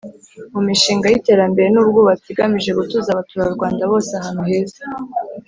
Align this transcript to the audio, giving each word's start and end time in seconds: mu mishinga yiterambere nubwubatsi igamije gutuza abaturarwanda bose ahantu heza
mu 0.53 0.61
mishinga 0.67 1.05
yiterambere 1.11 1.67
nubwubatsi 1.69 2.27
igamije 2.33 2.71
gutuza 2.79 3.07
abaturarwanda 3.11 3.83
bose 3.91 4.11
ahantu 4.19 4.41
heza 4.49 4.83